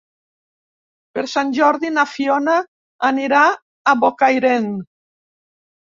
Per 1.17 1.23
Sant 1.33 1.51
Jordi 1.57 1.91
na 1.99 2.07
Fiona 2.15 2.55
anirà 3.11 3.43
a 3.53 3.95
Bocairent. 4.05 4.71